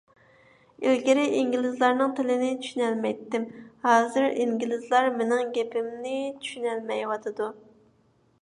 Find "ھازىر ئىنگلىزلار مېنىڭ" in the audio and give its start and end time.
3.85-5.53